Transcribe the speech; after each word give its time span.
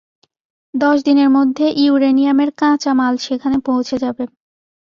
দশ 0.73 0.97
দিনের 1.03 1.29
মধ্যে 1.29 1.65
ইউরেনিয়ামের 1.77 2.49
কাঁচা 2.57 2.91
মাল 2.93 3.13
সেখানে 3.25 3.57
পৌঁছে 3.67 3.95
যাবে। 3.97 4.23